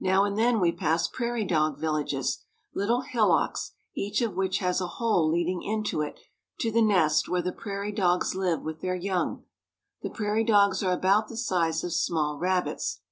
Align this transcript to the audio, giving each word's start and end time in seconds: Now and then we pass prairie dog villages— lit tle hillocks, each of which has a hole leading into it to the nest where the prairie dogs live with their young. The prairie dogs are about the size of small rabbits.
Now 0.00 0.24
and 0.24 0.38
then 0.38 0.60
we 0.60 0.72
pass 0.72 1.06
prairie 1.06 1.44
dog 1.44 1.76
villages— 1.78 2.38
lit 2.74 2.86
tle 2.88 3.02
hillocks, 3.02 3.72
each 3.94 4.22
of 4.22 4.34
which 4.34 4.60
has 4.60 4.80
a 4.80 4.86
hole 4.96 5.28
leading 5.30 5.62
into 5.62 6.00
it 6.00 6.18
to 6.60 6.72
the 6.72 6.80
nest 6.80 7.28
where 7.28 7.42
the 7.42 7.52
prairie 7.52 7.92
dogs 7.92 8.34
live 8.34 8.62
with 8.62 8.80
their 8.80 8.96
young. 8.96 9.44
The 10.00 10.08
prairie 10.08 10.44
dogs 10.44 10.82
are 10.82 10.94
about 10.94 11.28
the 11.28 11.36
size 11.36 11.84
of 11.84 11.92
small 11.92 12.38
rabbits. 12.38 13.02